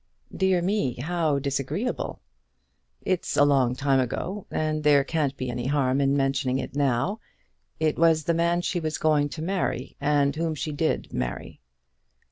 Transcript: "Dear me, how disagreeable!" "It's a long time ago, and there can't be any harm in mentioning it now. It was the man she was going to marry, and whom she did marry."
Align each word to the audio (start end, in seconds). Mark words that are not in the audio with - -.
"Dear 0.35 0.63
me, 0.63 0.95
how 0.95 1.37
disagreeable!" 1.37 2.21
"It's 3.03 3.37
a 3.37 3.45
long 3.45 3.75
time 3.75 3.99
ago, 3.99 4.47
and 4.49 4.83
there 4.83 5.03
can't 5.03 5.37
be 5.37 5.51
any 5.51 5.67
harm 5.67 6.01
in 6.01 6.17
mentioning 6.17 6.57
it 6.57 6.75
now. 6.75 7.19
It 7.79 7.99
was 7.99 8.23
the 8.23 8.33
man 8.33 8.61
she 8.61 8.79
was 8.79 8.97
going 8.97 9.29
to 9.29 9.43
marry, 9.43 9.95
and 10.01 10.35
whom 10.35 10.55
she 10.55 10.71
did 10.71 11.13
marry." 11.13 11.61